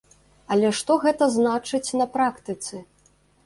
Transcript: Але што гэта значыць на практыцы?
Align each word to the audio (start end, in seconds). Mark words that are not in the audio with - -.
Але 0.55 0.71
што 0.79 0.97
гэта 1.03 1.29
значыць 1.37 1.95
на 2.03 2.11
практыцы? 2.19 2.85